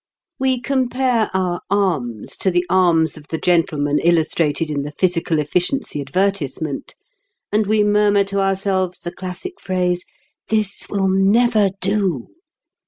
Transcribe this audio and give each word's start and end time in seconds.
We 0.39 0.59
compare 0.59 1.29
our 1.31 1.61
arms 1.69 2.35
to 2.37 2.49
the 2.49 2.65
arms 2.71 3.17
of 3.17 3.27
the 3.27 3.37
gentleman 3.37 3.99
illustrated 3.99 4.71
in 4.71 4.81
the 4.81 4.91
physical 4.91 5.37
efficiency 5.37 6.01
advertisement, 6.01 6.95
and 7.51 7.67
we 7.67 7.83
murmur 7.83 8.23
to 8.23 8.39
ourselves 8.39 8.97
the 8.97 9.11
classic 9.13 9.61
phrase: 9.61 10.03
"This 10.47 10.87
will 10.89 11.07
never 11.07 11.69
do." 11.81 12.29